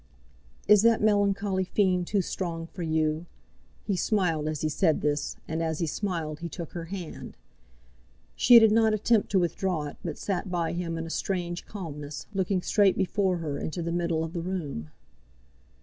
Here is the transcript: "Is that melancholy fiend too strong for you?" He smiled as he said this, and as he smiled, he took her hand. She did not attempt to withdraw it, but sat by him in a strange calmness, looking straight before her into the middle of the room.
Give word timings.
"Is 0.67 0.81
that 0.81 1.03
melancholy 1.03 1.63
fiend 1.63 2.07
too 2.07 2.23
strong 2.23 2.65
for 2.65 2.81
you?" 2.81 3.27
He 3.83 3.95
smiled 3.95 4.47
as 4.49 4.61
he 4.61 4.67
said 4.67 5.01
this, 5.01 5.37
and 5.47 5.61
as 5.61 5.77
he 5.77 5.85
smiled, 5.85 6.39
he 6.39 6.49
took 6.49 6.71
her 6.71 6.85
hand. 6.85 7.37
She 8.35 8.57
did 8.57 8.71
not 8.71 8.95
attempt 8.95 9.29
to 9.33 9.39
withdraw 9.39 9.83
it, 9.83 9.97
but 10.03 10.17
sat 10.17 10.49
by 10.49 10.71
him 10.73 10.97
in 10.97 11.05
a 11.05 11.11
strange 11.11 11.67
calmness, 11.67 12.25
looking 12.33 12.63
straight 12.63 12.97
before 12.97 13.37
her 13.37 13.59
into 13.59 13.83
the 13.83 13.91
middle 13.91 14.23
of 14.23 14.33
the 14.33 14.41
room. 14.41 14.89